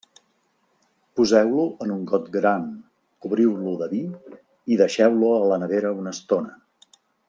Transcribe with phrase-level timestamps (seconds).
[1.19, 2.65] Poseu-lo en un got gran,
[3.27, 4.03] cobriu-lo de vi
[4.77, 6.57] i deixeu-lo a la nevera una estona.